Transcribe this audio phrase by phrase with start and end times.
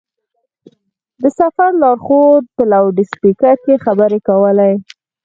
[1.21, 4.73] د سفر لارښود په لوډسپېکر کې خبرې کولې.